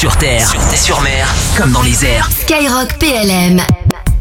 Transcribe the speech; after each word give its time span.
Sur 0.00 0.16
terre, 0.16 0.50
sur, 0.74 0.98
mer, 1.02 1.28
comme 1.58 1.72
dans 1.72 1.82
les 1.82 2.06
airs. 2.06 2.30
Skyrock 2.30 2.96
PLM. 2.98 3.60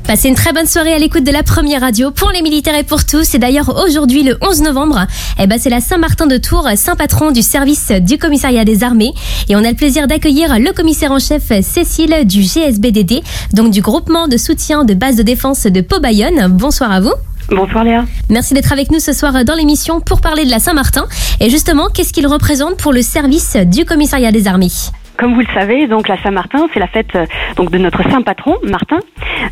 Passez 0.05 0.27
une 0.27 0.35
très 0.35 0.51
bonne 0.51 0.65
soirée 0.65 0.93
à 0.93 0.99
l'écoute 0.99 1.23
de 1.23 1.31
la 1.31 1.41
première 1.41 1.79
radio 1.79 2.11
pour 2.11 2.31
les 2.31 2.41
militaires 2.41 2.77
et 2.77 2.83
pour 2.83 3.05
tous. 3.05 3.33
Et 3.33 3.37
d'ailleurs, 3.37 3.81
aujourd'hui, 3.81 4.23
le 4.23 4.37
11 4.41 4.61
novembre, 4.63 5.07
eh 5.39 5.47
ben, 5.47 5.57
c'est 5.57 5.69
la 5.69 5.79
Saint-Martin 5.79 6.27
de 6.27 6.35
Tours, 6.35 6.67
saint 6.75 6.97
patron 6.97 7.31
du 7.31 7.41
service 7.41 7.93
du 7.93 8.17
commissariat 8.17 8.65
des 8.65 8.83
armées. 8.83 9.13
Et 9.47 9.55
on 9.55 9.63
a 9.63 9.69
le 9.69 9.75
plaisir 9.75 10.07
d'accueillir 10.07 10.59
le 10.59 10.73
commissaire 10.73 11.13
en 11.13 11.19
chef 11.19 11.43
Cécile 11.61 12.27
du 12.27 12.41
GSBDD, 12.41 13.23
donc 13.53 13.71
du 13.71 13.81
groupement 13.81 14.27
de 14.27 14.35
soutien 14.35 14.83
de 14.83 14.93
base 14.93 15.15
de 15.15 15.23
défense 15.23 15.63
de 15.63 15.79
Pau-Bayonne. 15.79 16.47
Bonsoir 16.49 16.91
à 16.91 16.99
vous. 16.99 17.13
Bonsoir 17.47 17.85
Léa. 17.85 18.03
Merci 18.27 18.53
d'être 18.53 18.73
avec 18.73 18.91
nous 18.91 18.99
ce 18.99 19.13
soir 19.13 19.45
dans 19.45 19.55
l'émission 19.55 20.01
pour 20.01 20.19
parler 20.19 20.43
de 20.43 20.51
la 20.51 20.59
Saint-Martin. 20.59 21.07
Et 21.39 21.49
justement, 21.49 21.87
qu'est-ce 21.87 22.11
qu'il 22.11 22.27
représente 22.27 22.75
pour 22.75 22.91
le 22.91 23.01
service 23.01 23.55
du 23.55 23.85
commissariat 23.85 24.33
des 24.33 24.45
armées? 24.45 24.71
Comme 25.19 25.33
vous 25.33 25.41
le 25.41 25.53
savez, 25.53 25.85
donc 25.87 26.07
la 26.07 26.17
Saint-Martin, 26.17 26.67
c'est 26.73 26.79
la 26.79 26.87
fête 26.87 27.13
euh, 27.15 27.25
donc 27.57 27.71
de 27.71 27.77
notre 27.77 28.09
saint 28.09 28.21
patron 28.21 28.55
Martin, 28.63 28.99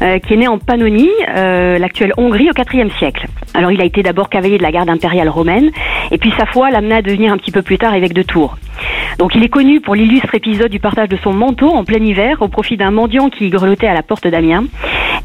euh, 0.02 0.17
qui 0.20 0.34
est 0.34 0.38
né 0.38 0.48
en 0.48 0.59
Pannonie, 0.59 1.09
euh, 1.35 1.77
l'actuelle 1.77 2.13
Hongrie, 2.16 2.49
au 2.49 2.53
IVe 2.53 2.98
siècle. 2.98 3.27
Alors 3.53 3.72
il 3.72 3.81
a 3.81 3.84
été 3.84 4.02
d'abord 4.02 4.30
cavalier 4.30 4.58
de 4.58 4.63
la 4.63 4.72
garde 4.72 4.89
impériale 4.89 5.27
romaine, 5.27 5.70
et 6.09 6.17
puis 6.17 6.31
sa 6.38 6.45
foi 6.45 6.72
l'amena 6.72 6.98
à 6.98 7.02
devenir 7.02 7.34
un 7.34 7.38
petit 7.38 7.52
peu 7.52 7.63
plus 7.63 7.77
tard 7.77 7.94
évêque 7.94 8.13
de 8.13 8.23
Tours. 8.23 8.58
Donc 9.20 9.35
il 9.35 9.44
est 9.44 9.49
connu 9.49 9.81
pour 9.81 9.94
l'illustre 9.94 10.34
épisode 10.35 10.72
du 10.72 10.80
partage 10.80 11.09
de 11.09 11.17
son 11.17 11.34
manteau 11.34 11.67
en 11.67 11.84
plein 11.84 12.02
hiver 12.02 12.41
au 12.41 12.47
profit 12.47 12.77
d'un 12.77 12.91
mendiant 12.91 13.30
qui 13.30 13.49
grelottait 13.49 13.88
à 13.88 13.94
la 13.94 14.03
porte 14.03 14.25
d'Amiens. 14.25 14.63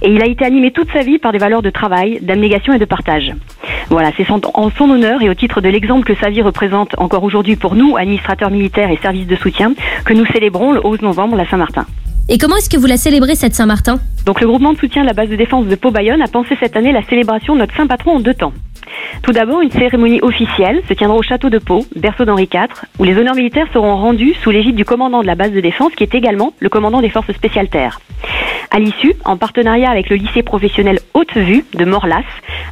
Et 0.03 0.09
il 0.09 0.21
a 0.23 0.27
été 0.27 0.45
animé 0.45 0.73
toute 0.73 0.91
sa 0.93 1.03
vie 1.03 1.19
par 1.19 1.31
des 1.31 1.39
valeurs 1.39 1.63
de 1.63 1.71
travail, 1.71 2.19
d'abnégation 2.21 2.73
et 2.73 2.81
de 2.81 2.85
partage. 2.85 3.33
Voilà, 3.91 4.11
c'est 4.17 4.27
en 4.31 4.71
son 4.71 4.91
honneur 4.91 5.23
et 5.23 5.29
au 5.29 5.35
titre 5.35 5.61
de 5.61 5.69
l'exemple 5.69 6.05
que 6.05 6.19
sa 6.21 6.31
vie 6.31 6.43
représente 6.43 6.95
encore 6.99 7.25
aujourd'hui 7.25 7.57
pour 7.57 7.75
nous, 7.75 7.97
administrateurs 7.97 8.51
militaires 8.51 8.91
et 8.91 8.99
services 8.99 9.27
de 9.27 9.37
soutien, 9.37 9.75
que 10.05 10.15
nous 10.15 10.27
célébrons 10.27 10.73
le 10.73 10.85
11 10.85 11.03
novembre 11.03 11.37
la 11.37 11.49
Saint-Martin. 11.49 11.87
Et 12.29 12.39
comment 12.39 12.57
est-ce 12.57 12.71
que 12.71 12.79
vous 12.79 12.87
la 12.87 12.97
célébrez 12.97 13.35
cette 13.35 13.55
Saint-Martin? 13.55 13.99
Donc 14.25 14.41
le 14.41 14.47
groupement 14.47 14.73
de 14.73 14.79
soutien 14.79 15.03
de 15.03 15.09
la 15.09 15.13
base 15.13 15.29
de 15.29 15.37
défense 15.37 15.67
de 15.67 15.75
Pau-Bayonne 15.75 16.23
a 16.23 16.29
pensé 16.29 16.57
cette 16.61 16.77
année 16.77 16.93
la 16.93 17.03
célébration 17.03 17.55
de 17.55 17.61
notre 17.61 17.75
saint 17.77 17.87
patron 17.87 18.17
en 18.17 18.21
deux 18.21 18.35
temps. 18.35 18.53
Tout 19.23 19.33
d'abord, 19.33 19.61
une 19.61 19.71
cérémonie 19.71 20.21
officielle 20.23 20.83
se 20.89 20.95
tiendra 20.95 21.17
au 21.17 21.23
château 21.23 21.51
de 21.51 21.59
Pau, 21.59 21.85
berceau 21.97 22.25
d'Henri 22.25 22.49
IV, 22.53 22.69
où 22.99 23.05
les 23.05 23.17
honneurs 23.17 23.35
militaires 23.35 23.67
seront 23.73 23.97
rendus 23.97 24.35
sous 24.43 24.51
l'égide 24.51 24.77
du 24.77 24.85
commandant 24.85 25.23
de 25.23 25.27
la 25.27 25.35
base 25.35 25.53
de 25.53 25.61
défense, 25.61 25.93
qui 25.95 26.05
est 26.05 26.15
également 26.15 26.53
le 26.61 26.69
commandant 26.69 27.01
des 27.01 27.11
forces 27.11 27.33
spéciales 27.33 27.69
terres. 27.69 28.01
À 28.75 28.79
l'issue, 28.79 29.13
en 29.27 29.37
partenariat 29.37 29.91
avec 29.91 30.09
le 30.09 30.17
lycée 30.17 30.43
professionnel 30.43 30.99
Haute-Vue 31.13 31.67
de 31.75 31.85
Morlas, 31.85 32.25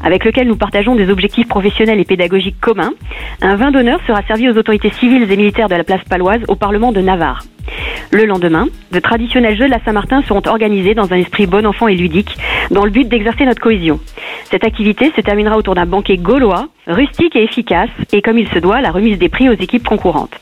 avec 0.02 0.24
lequel 0.24 0.48
nous 0.48 0.56
partageons 0.56 0.94
des 0.94 1.10
objectifs 1.10 1.46
professionnels 1.46 2.00
et 2.00 2.06
pédagogiques 2.06 2.58
communs, 2.58 2.94
un 3.42 3.56
vin 3.56 3.70
d'honneur 3.70 4.00
sera 4.06 4.22
servi 4.22 4.48
aux 4.48 4.56
autorités 4.56 4.88
civiles 4.88 5.30
et 5.30 5.36
militaires 5.36 5.68
de 5.68 5.74
la 5.74 5.84
place 5.84 6.02
paloise 6.08 6.40
au 6.48 6.56
Parlement 6.56 6.90
de 6.90 7.02
Navarre. 7.02 7.44
Le 8.12 8.24
lendemain, 8.24 8.66
de 8.90 8.98
traditionnels 8.98 9.56
jeux 9.56 9.66
de 9.66 9.70
la 9.70 9.78
Saint-Martin 9.84 10.22
seront 10.22 10.42
organisés 10.46 10.94
dans 10.94 11.12
un 11.12 11.16
esprit 11.16 11.46
bon 11.46 11.64
enfant 11.64 11.86
et 11.86 11.94
ludique, 11.94 12.36
dans 12.72 12.84
le 12.84 12.90
but 12.90 13.06
d'exercer 13.08 13.44
notre 13.44 13.60
cohésion. 13.60 14.00
Cette 14.50 14.64
activité 14.64 15.12
se 15.14 15.20
terminera 15.20 15.56
autour 15.56 15.76
d'un 15.76 15.86
banquet 15.86 16.16
gaulois, 16.16 16.66
rustique 16.88 17.36
et 17.36 17.44
efficace, 17.44 17.90
et 18.12 18.20
comme 18.20 18.36
il 18.36 18.48
se 18.48 18.58
doit, 18.58 18.80
la 18.80 18.90
remise 18.90 19.16
des 19.16 19.28
prix 19.28 19.48
aux 19.48 19.52
équipes 19.52 19.86
concurrentes. 19.86 20.40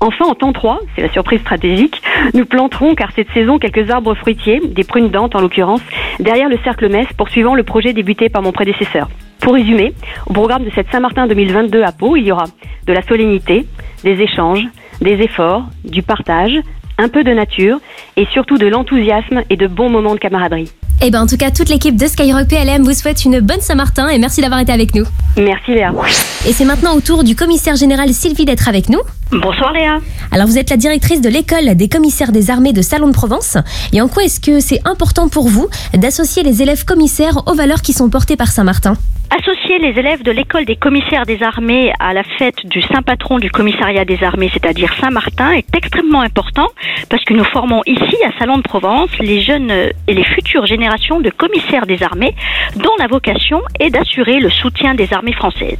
Enfin, 0.00 0.24
en 0.24 0.34
temps 0.34 0.54
3, 0.54 0.80
c'est 0.96 1.02
la 1.02 1.12
surprise 1.12 1.40
stratégique, 1.42 2.00
nous 2.32 2.46
planterons, 2.46 2.94
car 2.94 3.10
cette 3.14 3.30
saison, 3.32 3.58
quelques 3.58 3.90
arbres 3.90 4.14
fruitiers, 4.14 4.62
des 4.64 4.84
prunes 4.84 5.10
dentes 5.10 5.36
en 5.36 5.42
l'occurrence, 5.42 5.82
derrière 6.20 6.48
le 6.48 6.56
cercle 6.64 6.88
Metz, 6.88 7.08
poursuivant 7.18 7.54
le 7.54 7.64
projet 7.64 7.92
débuté 7.92 8.30
par 8.30 8.40
mon 8.40 8.52
prédécesseur. 8.52 9.10
Pour 9.40 9.54
résumer, 9.54 9.92
au 10.26 10.32
programme 10.32 10.64
de 10.64 10.70
cette 10.74 10.90
Saint-Martin 10.90 11.26
2022 11.26 11.82
à 11.82 11.92
Pau, 11.92 12.16
il 12.16 12.26
y 12.26 12.32
aura 12.32 12.44
de 12.86 12.92
la 12.94 13.02
solennité, 13.02 13.66
des 14.04 14.22
échanges, 14.22 14.64
des 15.02 15.20
efforts, 15.22 15.64
du 15.84 16.02
partage, 16.02 16.58
un 17.00 17.08
peu 17.08 17.24
de 17.24 17.32
nature 17.32 17.80
et 18.16 18.26
surtout 18.32 18.58
de 18.58 18.66
l'enthousiasme 18.66 19.42
et 19.48 19.56
de 19.56 19.66
bons 19.66 19.88
moments 19.88 20.14
de 20.14 20.20
camaraderie. 20.20 20.70
Eh 21.02 21.10
ben 21.10 21.22
en 21.22 21.26
tout 21.26 21.38
cas, 21.38 21.50
toute 21.50 21.70
l'équipe 21.70 21.96
de 21.96 22.06
Skyrock 22.06 22.46
PLM 22.46 22.82
vous 22.82 22.92
souhaite 22.92 23.24
une 23.24 23.40
bonne 23.40 23.62
Saint-Martin 23.62 24.08
et 24.10 24.18
merci 24.18 24.42
d'avoir 24.42 24.60
été 24.60 24.70
avec 24.70 24.94
nous. 24.94 25.04
Merci 25.38 25.72
Léa. 25.72 25.92
Et 26.46 26.52
c'est 26.52 26.66
maintenant 26.66 26.94
au 26.94 27.00
tour 27.00 27.24
du 27.24 27.34
commissaire 27.34 27.74
général 27.74 28.10
Sylvie 28.12 28.44
d'être 28.44 28.68
avec 28.68 28.90
nous. 28.90 29.00
Bonsoir 29.32 29.72
Léa. 29.72 29.96
Alors 30.30 30.46
vous 30.46 30.58
êtes 30.58 30.68
la 30.68 30.76
directrice 30.76 31.22
de 31.22 31.30
l'école 31.30 31.74
des 31.74 31.88
commissaires 31.88 32.32
des 32.32 32.50
armées 32.50 32.74
de 32.74 32.82
Salon 32.82 33.08
de 33.08 33.14
Provence. 33.14 33.56
Et 33.94 34.02
en 34.02 34.08
quoi 34.08 34.24
est-ce 34.24 34.40
que 34.40 34.60
c'est 34.60 34.86
important 34.86 35.28
pour 35.28 35.48
vous 35.48 35.68
d'associer 35.94 36.42
les 36.42 36.60
élèves 36.60 36.84
commissaires 36.84 37.44
aux 37.46 37.54
valeurs 37.54 37.80
qui 37.80 37.94
sont 37.94 38.10
portées 38.10 38.36
par 38.36 38.48
Saint-Martin? 38.48 38.96
Associer 39.32 39.78
les 39.78 39.96
élèves 39.96 40.24
de 40.24 40.32
l'école 40.32 40.64
des 40.64 40.74
commissaires 40.74 41.24
des 41.24 41.40
armées 41.44 41.92
à 42.00 42.12
la 42.12 42.24
fête 42.24 42.66
du 42.66 42.82
saint 42.82 43.02
patron 43.02 43.38
du 43.38 43.48
commissariat 43.48 44.04
des 44.04 44.24
armées, 44.24 44.50
c'est-à-dire 44.52 44.92
Saint-Martin, 45.00 45.52
est 45.52 45.76
extrêmement 45.76 46.20
important 46.20 46.66
parce 47.08 47.24
que 47.24 47.34
nous 47.34 47.44
formons 47.44 47.80
ici, 47.86 48.16
à 48.24 48.36
Salon 48.40 48.56
de 48.56 48.62
Provence, 48.62 49.10
les 49.20 49.40
jeunes 49.40 49.70
et 49.70 50.14
les 50.14 50.24
futures 50.24 50.66
générations 50.66 51.20
de 51.20 51.30
commissaires 51.30 51.86
des 51.86 52.02
armées 52.02 52.34
dont 52.74 52.96
la 52.98 53.06
vocation 53.06 53.62
est 53.78 53.90
d'assurer 53.90 54.40
le 54.40 54.50
soutien 54.50 54.94
des 54.94 55.12
armées 55.12 55.32
françaises. 55.32 55.78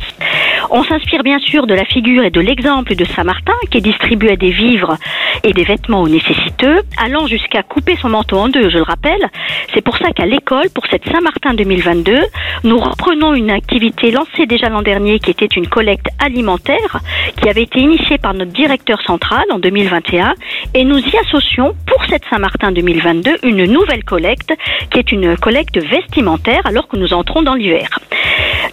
On 0.69 0.85
s'inspire 0.85 1.23
bien 1.23 1.39
sûr 1.39 1.67
de 1.67 1.75
la 1.75 1.85
figure 1.85 2.25
et 2.25 2.31
de 2.31 2.41
l'exemple 2.41 2.95
de 2.95 3.05
Saint-Martin 3.05 3.55
qui 3.71 3.81
distribuait 3.81 4.37
des 4.37 4.51
vivres 4.51 4.97
et 5.43 5.53
des 5.53 5.65
vêtements 5.65 6.03
aux 6.03 6.09
nécessiteux, 6.09 6.83
allant 6.99 7.27
jusqu'à 7.27 7.63
couper 7.63 7.97
son 7.97 8.11
manteau 8.11 8.39
en 8.39 8.49
deux, 8.49 8.69
je 8.69 8.77
le 8.77 8.83
rappelle. 8.83 9.31
C'est 9.73 9.81
pour 9.81 9.97
ça 9.97 10.11
qu'à 10.11 10.27
l'école, 10.27 10.69
pour 10.75 10.85
cette 10.91 11.05
Saint-Martin 11.09 11.55
2022, 11.55 12.19
nous 12.65 12.79
reprenons 12.79 13.35
une 13.35 13.51
activité 13.51 14.11
lancée 14.11 14.47
déjà 14.47 14.69
l'an 14.69 14.83
dernier 14.83 15.19
qui 15.19 15.31
était 15.31 15.47
une 15.47 15.67
collecte 15.67 16.09
alimentaire 16.19 17.01
qui 17.41 17.49
avait 17.49 17.63
été 17.63 17.81
initiée 17.81 18.19
par 18.19 18.35
notre 18.35 18.53
directeur 18.53 19.01
central 19.03 19.45
en 19.51 19.59
2021 19.59 20.35
et 20.75 20.85
nous 20.85 20.99
y 20.99 21.17
associons 21.17 21.75
pour 21.87 22.05
cette 22.07 22.25
Saint-Martin 22.31 22.73
2022 22.73 23.39
une 23.45 23.65
nouvelle 23.65 24.05
collecte 24.05 24.53
qui 24.91 24.99
est 24.99 25.13
une 25.13 25.37
collecte 25.37 25.79
vestimentaire 25.79 26.63
alors 26.65 26.89
que 26.89 26.97
nous 26.97 27.13
entrons 27.13 27.43
dans 27.43 27.55
l'hiver. 27.55 27.89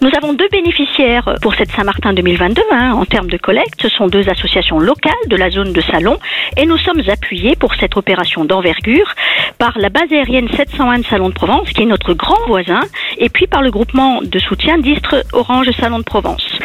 Nous 0.02 0.12
avons 0.16 0.34
deux 0.34 0.48
bénéficiaires 0.52 1.36
pour 1.42 1.56
cette 1.56 1.72
Saint-Martin 1.78 2.14
2022 2.14 2.62
hein, 2.72 2.94
en 2.94 3.06
termes 3.06 3.30
de 3.30 3.38
collecte. 3.38 3.80
Ce 3.84 3.90
sont 3.90 4.08
deux 4.08 4.28
associations 4.30 4.80
locales 4.80 5.14
de 5.28 5.36
la 5.36 5.52
zone 5.52 5.74
de 5.74 5.82
Salon 5.82 6.18
et 6.58 6.66
nous 6.66 6.78
sommes 6.78 7.04
appuyés 7.08 7.56
pour 7.56 7.76
cette 7.76 7.96
opération 7.96 8.46
d'envergure 8.46 9.14
par 9.60 9.78
la 9.78 9.90
base 9.90 10.12
aérienne 10.12 10.50
701 10.50 11.00
de 11.00 11.06
Salon 11.06 11.30
de 11.30 11.36
Provence 11.36 11.70
qui 11.70 11.84
est 11.84 11.86
notre 11.86 12.16
grand 12.16 12.44
voisin 12.48 12.80
et 13.20 13.30
puis 13.30 13.46
par 13.46 13.62
le 13.62 13.70
groupement 13.70 14.22
de 14.24 14.40
soutien 14.40 14.80
d'Istre 14.80 15.24
Orange 15.34 15.70
Salon 15.80 16.00
de 16.00 16.04
Provence. 16.04 16.58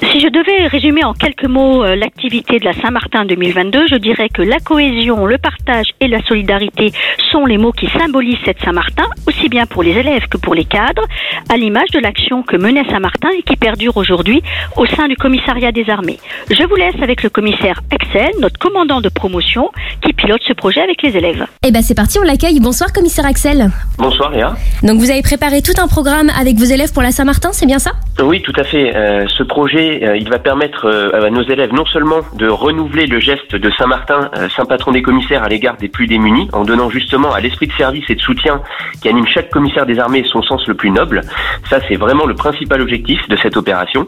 Si 0.00 0.20
je 0.20 0.28
devais 0.28 0.66
résumer 0.66 1.04
en 1.04 1.12
quelques 1.12 1.46
mots 1.46 1.84
euh, 1.84 1.94
l'activité 1.94 2.58
de 2.58 2.64
la 2.64 2.72
Saint-Martin 2.72 3.24
2022, 3.24 3.86
je 3.88 3.96
dirais 3.96 4.28
que 4.28 4.42
la 4.42 4.58
cohésion, 4.58 5.26
le 5.26 5.38
partage 5.38 5.86
et 6.00 6.08
la 6.08 6.22
solidarité 6.24 6.92
sont 7.30 7.46
les 7.46 7.58
mots 7.58 7.72
qui 7.72 7.88
symbolisent 7.88 8.38
cette 8.44 8.60
Saint-Martin, 8.60 9.04
aussi 9.26 9.48
bien 9.48 9.66
pour 9.66 9.82
les 9.82 9.92
élèves 9.92 10.26
que 10.28 10.36
pour 10.36 10.54
les 10.54 10.64
cadres, 10.64 11.04
à 11.48 11.56
l'image 11.56 11.90
de 11.92 12.00
l'action 12.00 12.42
que 12.42 12.56
menait 12.56 12.84
Saint-Martin 12.90 13.28
et 13.38 13.42
qui 13.42 13.56
perdure 13.56 13.96
aujourd'hui 13.96 14.42
au 14.76 14.86
sein 14.86 15.08
du 15.08 15.16
commissariat 15.16 15.72
des 15.72 15.88
armées. 15.88 16.18
Je 16.50 16.62
vous 16.64 16.76
laisse 16.76 17.00
avec 17.02 17.22
le 17.22 17.30
commissaire 17.30 17.80
Axel, 17.90 18.30
notre 18.40 18.58
commandant 18.58 19.00
de 19.00 19.08
promotion, 19.08 19.70
qui 20.02 20.12
pilote 20.12 20.42
ce 20.46 20.52
projet 20.52 20.80
avec 20.80 21.02
les 21.02 21.16
élèves. 21.16 21.46
Eh 21.64 21.70
ben 21.70 21.82
c'est 21.82 21.94
parti, 21.94 22.18
on 22.18 22.22
l'accueille. 22.22 22.60
Bonsoir 22.60 22.92
commissaire 22.92 23.26
Axel. 23.26 23.70
Bonsoir 23.98 24.30
Léa. 24.30 24.54
Donc 24.82 24.98
vous 24.98 25.10
avez 25.10 25.22
préparé 25.22 25.62
tout 25.62 25.80
un 25.80 25.88
programme 25.88 26.30
avec 26.38 26.56
vos 26.56 26.64
élèves 26.64 26.92
pour 26.92 27.02
la 27.02 27.10
Saint-Martin, 27.10 27.50
c'est 27.52 27.66
bien 27.66 27.78
ça? 27.78 27.92
Oui, 28.22 28.42
tout 28.42 28.52
à 28.56 28.64
fait. 28.64 28.94
Euh, 28.94 29.26
ce 29.36 29.42
projet, 29.42 29.83
euh, 29.84 30.16
il 30.16 30.28
va 30.28 30.38
permettre 30.38 30.86
euh, 30.86 31.26
à 31.26 31.30
nos 31.30 31.42
élèves 31.42 31.72
non 31.72 31.86
seulement 31.86 32.20
de 32.34 32.48
renouveler 32.48 33.06
le 33.06 33.20
geste 33.20 33.54
de 33.54 33.70
Saint-Martin, 33.78 34.30
saint 34.54 34.64
patron 34.64 34.92
des 34.92 35.02
commissaires 35.02 35.42
à 35.42 35.48
l'égard 35.48 35.76
des 35.76 35.88
plus 35.88 36.06
démunis, 36.06 36.48
en 36.52 36.64
donnant 36.64 36.90
justement 36.90 37.32
à 37.32 37.40
l'esprit 37.40 37.66
de 37.66 37.72
service 37.72 38.04
et 38.08 38.14
de 38.14 38.20
soutien 38.20 38.60
qui 39.00 39.08
anime 39.08 39.26
chaque 39.26 39.50
commissaire 39.50 39.86
des 39.86 39.98
armées 39.98 40.24
son 40.24 40.42
sens 40.42 40.66
le 40.66 40.74
plus 40.74 40.90
noble. 40.90 41.22
Ça, 41.68 41.78
c'est 41.88 41.96
vraiment 41.96 42.26
le 42.26 42.34
principal 42.34 42.80
objectif 42.80 43.28
de 43.28 43.36
cette 43.36 43.56
opération. 43.56 44.06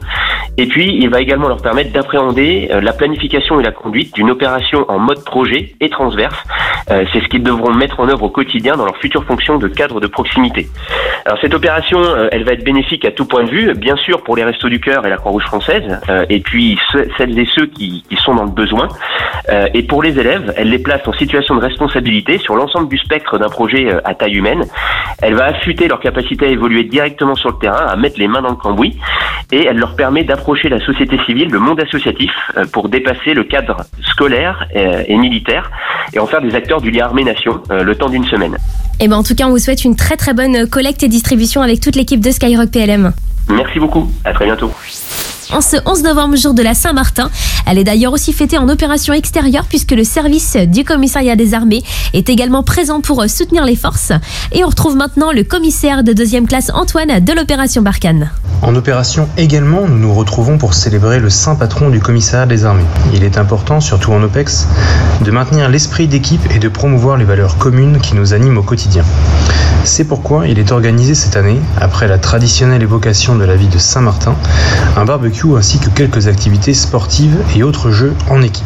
Et 0.57 0.67
puis, 0.67 0.97
il 1.01 1.09
va 1.11 1.21
également 1.21 1.49
leur 1.49 1.61
permettre 1.63 1.93
d'appréhender 1.93 2.69
la 2.71 2.93
planification 2.93 3.61
et 3.61 3.63
la 3.63 3.73
conduite 3.73 4.15
d'une 4.15 4.31
opération 4.31 4.85
en 4.89 4.99
mode 4.99 5.25
projet 5.25 5.75
et 5.81 5.89
transverse. 5.89 6.43
c'est 6.89 7.21
ce 7.21 7.29
qu'ils 7.29 7.43
devront 7.43 7.73
mettre 7.73 8.01
en 8.01 8.09
œuvre 8.09 8.25
au 8.25 8.31
quotidien 8.31 8.77
dans 8.77 8.85
leur 8.85 8.97
future 8.99 9.25
fonction 9.25 9.59
de 9.59 9.69
cadre 9.69 10.01
de 10.01 10.07
proximité. 10.07 10.67
Alors 11.25 11.39
cette 11.41 11.55
opération, 11.55 12.01
elle 12.31 12.45
va 12.45 12.53
être 12.53 12.65
bénéfique 12.65 13.05
à 13.05 13.11
tout 13.11 13.27
point 13.27 13.45
de 13.45 13.51
vue, 13.51 13.75
bien 13.75 13.97
sûr 13.97 14.23
pour 14.23 14.37
les 14.37 14.45
Restos 14.45 14.69
du 14.69 14.81
Cœur 14.81 15.07
et 15.07 15.11
la 15.11 15.17
Croix-Rouge 15.17 15.45
française, 15.45 15.66
euh, 15.69 16.25
et 16.29 16.41
puis 16.41 16.79
celles 17.17 17.39
et 17.39 17.47
ceux 17.55 17.67
qui, 17.67 18.05
sont 18.25 18.35
dans 18.35 18.45
le 18.45 18.51
besoin. 18.51 18.89
Euh, 19.51 19.69
et 19.75 19.83
pour 19.83 20.03
les 20.03 20.19
élèves, 20.19 20.53
elle 20.57 20.71
les 20.71 20.79
place 20.79 21.07
en 21.07 21.13
situation 21.13 21.55
de 21.55 21.61
responsabilité 21.61 22.39
sur 22.39 22.57
l'ensemble 22.57 22.89
du 22.89 22.99
spectre 22.99 23.39
d'un 23.39 23.49
projet 23.49 23.93
euh, 23.93 24.01
à 24.05 24.15
taille 24.15 24.35
humaine. 24.35 24.65
Elle 25.23 25.35
va 25.35 25.47
affûter 25.47 25.89
leur 25.89 26.01
capacité 26.01 26.47
à 26.47 26.49
évoluer 26.49 26.85
directement 26.85 27.35
sur 27.35 27.51
le 27.51 27.59
terrain, 27.59 27.87
à 27.87 27.97
mettre 27.97 28.19
les 28.19 28.29
mains 28.29 28.43
dans 28.43 28.51
le 28.51 28.57
cambouis, 28.57 28.99
et 29.53 29.67
elle 29.67 29.79
leur 29.79 29.95
permet 29.97 30.25
d'approcher 30.25 30.69
la 30.69 30.81
société 30.81 31.19
civile, 31.27 31.51
le 31.51 31.59
monde 31.59 31.81
associatif, 31.81 32.33
pour 32.73 32.89
dépasser 32.89 33.35
le 33.35 33.45
cadre 33.45 33.77
scolaire 34.03 34.67
et 34.75 35.17
militaire, 35.17 35.71
et 36.13 36.19
en 36.19 36.27
faire 36.27 36.41
des 36.41 36.55
acteurs 36.55 36.81
du 36.81 36.91
lien 36.91 37.05
armée-nation 37.05 37.63
le 37.71 37.95
temps 37.95 38.09
d'une 38.09 38.25
semaine. 38.27 38.55
Et 38.99 39.05
eh 39.05 39.09
ben 39.09 39.17
en 39.17 39.23
tout 39.23 39.35
cas, 39.35 39.47
on 39.47 39.51
vous 39.51 39.59
souhaite 39.59 39.85
une 39.85 39.95
très 39.95 40.17
très 40.17 40.35
bonne 40.35 40.69
collecte 40.69 41.03
et 41.03 41.09
distribution 41.09 41.63
avec 41.63 41.81
toute 41.81 41.97
l'équipe 41.97 42.21
de 42.21 42.31
Skyrock 42.31 42.71
PLM. 42.71 43.13
Merci 43.49 43.79
beaucoup. 43.79 44.11
À 44.25 44.33
très 44.33 44.47
bientôt. 44.47 44.73
En 45.53 45.61
ce 45.61 45.77
11 45.85 46.03
novembre, 46.03 46.37
jour 46.37 46.55
de 46.55 46.63
la 46.63 46.75
Saint-Martin. 46.75 47.31
Elle 47.67 47.79
est 47.79 47.85
d'ailleurs 47.85 48.13
aussi 48.13 48.33
fêtée 48.33 48.59
en 48.59 48.69
opération 48.69 49.13
extérieure 49.13 49.67
puisque 49.69 49.93
le 49.93 50.05
service 50.05 50.57
du 50.57 50.85
commissariat 50.85 51.37
des 51.37 51.55
armées 51.55 51.83
est 52.13 52.29
également 52.29 52.63
présent 52.63 53.01
pour 53.01 53.25
soutenir 53.29 53.65
les 53.65 53.77
forces. 53.77 54.13
Et 54.53 54.65
on 54.65 54.69
retrouve 54.69 54.97
maintenant 54.97 55.33
le 55.33 55.45
commissaire 55.45 56.03
de 56.05 56.13
deuxième 56.13 56.47
classe 56.47 56.71
Antoine 56.75 57.25
de 57.25 57.33
l'opération 57.33 57.83
Barkhane. 57.83 58.31
En 58.63 58.75
opération 58.75 59.29
également, 59.37 59.87
nous 59.87 59.99
nous 59.99 60.15
retrouvons 60.15 60.59
pour 60.59 60.75
célébrer 60.75 61.21
le 61.21 61.31
saint 61.31 61.55
patron 61.55 61.91
du 61.91 62.01
commissariat 62.01 62.47
des 62.47 62.65
armées. 62.65 62.85
Il 63.15 63.23
est 63.23 63.39
important, 63.39 63.81
surtout 63.81 64.13
en 64.13 64.23
OPEX, 64.23 64.67
de 65.23 65.31
maintenir 65.31 65.69
l'esprit 65.69 66.09
d'équipe 66.09 66.43
et 66.55 66.59
de 66.59 66.69
promouvoir 66.69 67.17
les 67.17 67.25
valeurs 67.25 67.59
communes 67.59 67.99
qui 67.99 68.15
nous 68.15 68.35
animent 68.35 68.59
au 68.59 68.63
quotidien. 68.63 69.05
C'est 69.85 70.05
pourquoi 70.05 70.49
il 70.49 70.59
est 70.59 70.73
organisé 70.73 71.15
cette 71.15 71.37
année, 71.37 71.61
après 71.81 72.09
la 72.09 72.19
traditionnelle 72.19 72.83
évocation 72.83 73.37
de 73.37 73.45
la 73.45 73.57
vie 73.57 73.69
de 73.69 73.79
Saint-Martin, 73.79 74.35
un 74.97 75.05
barbecue 75.05 75.57
ainsi 75.57 75.79
que 75.79 75.91
quelques 75.91 76.27
activités 76.27 76.75
sportives 76.75 77.39
et 77.55 77.63
autres 77.63 77.91
jeux 77.91 78.15
en 78.29 78.43
équipe. 78.43 78.65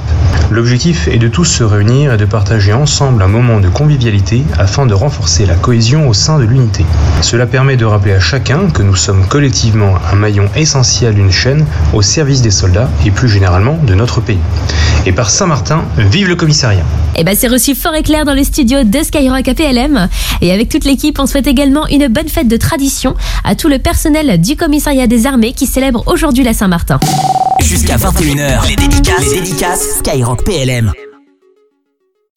L'objectif 0.51 1.07
est 1.07 1.19
de 1.19 1.29
tous 1.29 1.45
se 1.45 1.63
réunir 1.63 2.13
et 2.13 2.17
de 2.17 2.25
partager 2.25 2.73
ensemble 2.73 3.23
un 3.23 3.29
moment 3.29 3.61
de 3.61 3.69
convivialité 3.69 4.43
afin 4.59 4.85
de 4.85 4.95
renforcer 4.95 5.47
la 5.47 5.55
cohésion 5.55 6.09
au 6.09 6.13
sein 6.13 6.41
de 6.41 6.45
l'unité. 6.45 6.85
Cela 7.23 7.47
permet 7.47 7.77
de 7.77 7.85
rappeler 7.85 8.15
à 8.15 8.21
chacun 8.21 8.69
que 8.69 8.83
nous 8.83 8.97
sommes 8.97 9.27
collectivement 9.29 9.95
un 10.13 10.17
maillon 10.17 10.51
essentiel 10.57 11.15
d'une 11.15 11.31
chaîne 11.31 11.65
au 11.93 12.03
service 12.03 12.43
des 12.43 12.51
soldats 12.51 12.91
et 13.07 13.13
plus 13.13 13.29
généralement 13.29 13.79
de 13.87 13.95
notre 13.95 14.21
pays. 14.21 14.41
Et 15.07 15.13
par 15.13 15.31
Saint-Martin, 15.31 15.85
vive 15.97 16.29
le 16.29 16.35
commissariat 16.35 16.85
Eh 17.15 17.23
ben 17.23 17.37
c'est 17.39 17.49
reçu 17.49 17.77
fort 17.77 17.95
et 17.95 18.03
clair 18.03 18.25
dans 18.25 18.35
le 18.35 18.43
studio 18.43 18.83
de 18.83 19.03
Skyrock 19.05 19.47
APLM. 19.47 20.09
Et 20.41 20.53
avec 20.53 20.69
toute 20.69 20.85
l'équipe, 20.85 21.21
on 21.21 21.27
souhaite 21.27 21.47
également 21.47 21.87
une 21.87 22.09
bonne 22.09 22.29
fête 22.29 22.49
de 22.49 22.57
tradition 22.57 23.15
à 23.45 23.55
tout 23.55 23.69
le 23.69 23.79
personnel 23.79 24.41
du 24.41 24.57
commissariat 24.57 25.07
des 25.07 25.27
armées 25.27 25.53
qui 25.53 25.67
célèbre 25.67 26.03
aujourd'hui 26.07 26.43
la 26.43 26.55
Saint-Martin. 26.55 26.99
Jusqu'à 27.61 27.97
21h, 27.97 28.69
les 28.69 28.77
dédicaces, 28.77 29.29
les 29.29 29.41
dédicaces. 29.41 29.99
Skyrock 29.99 30.45
PLM. 30.45 30.93